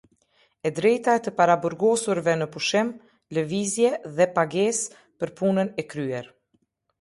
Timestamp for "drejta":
0.77-1.11